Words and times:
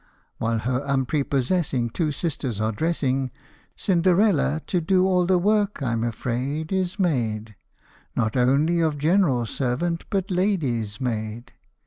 While 0.39 0.57
her 0.57 0.81
unprepossessing 0.83 1.91
Two 1.91 2.11
sisters 2.11 2.59
are 2.59 2.71
dressing, 2.71 3.29
Cinderella 3.75 4.59
to 4.65 4.81
do 4.81 5.05
all 5.05 5.27
the 5.27 5.37
work, 5.37 5.83
I 5.83 5.91
'm 5.91 6.03
afraid, 6.03 6.71
is 6.71 6.97
made, 6.97 7.53
Not 8.15 8.35
only 8.35 8.79
of 8.79 8.97
general 8.97 9.45
servant, 9.45 10.05
but 10.09 10.31
lady's 10.31 10.99
maid. 10.99 11.53